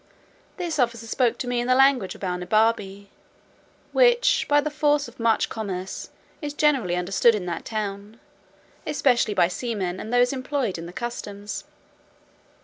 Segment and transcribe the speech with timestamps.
[0.57, 3.09] This officer spoke to me in the language of Balnibarbi,
[3.91, 6.09] which, by the force of much commerce,
[6.41, 8.19] is generally understood in that town,
[8.87, 11.65] especially by seamen and those employed in the customs.